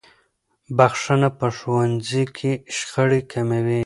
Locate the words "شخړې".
2.77-3.21